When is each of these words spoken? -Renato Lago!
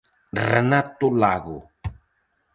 -Renato 0.35 1.07
Lago! 1.21 1.57